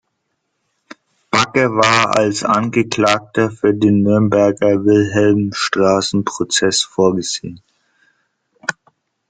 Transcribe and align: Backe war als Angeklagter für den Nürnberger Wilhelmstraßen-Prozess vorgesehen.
Backe 1.29 1.75
war 1.75 2.17
als 2.17 2.43
Angeklagter 2.43 3.51
für 3.51 3.75
den 3.75 4.01
Nürnberger 4.01 4.83
Wilhelmstraßen-Prozess 4.83 6.81
vorgesehen. 6.81 7.61